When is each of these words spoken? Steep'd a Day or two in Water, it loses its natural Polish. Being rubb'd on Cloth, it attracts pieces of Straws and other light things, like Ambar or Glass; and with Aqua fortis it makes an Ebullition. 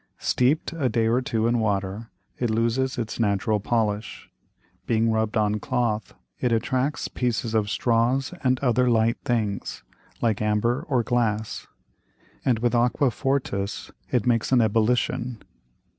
Steep'd 0.17 0.73
a 0.73 0.89
Day 0.89 1.05
or 1.05 1.21
two 1.21 1.45
in 1.45 1.59
Water, 1.59 2.09
it 2.39 2.49
loses 2.49 2.97
its 2.97 3.19
natural 3.19 3.59
Polish. 3.59 4.31
Being 4.87 5.11
rubb'd 5.11 5.37
on 5.37 5.59
Cloth, 5.59 6.15
it 6.39 6.51
attracts 6.51 7.07
pieces 7.07 7.53
of 7.53 7.69
Straws 7.69 8.33
and 8.43 8.59
other 8.61 8.89
light 8.89 9.17
things, 9.23 9.83
like 10.19 10.41
Ambar 10.41 10.81
or 10.89 11.03
Glass; 11.03 11.67
and 12.43 12.57
with 12.57 12.73
Aqua 12.73 13.11
fortis 13.11 13.91
it 14.11 14.25
makes 14.25 14.51
an 14.51 14.59
Ebullition. 14.59 15.39